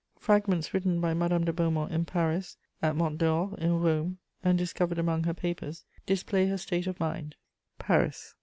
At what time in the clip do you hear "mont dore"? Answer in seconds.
2.95-3.53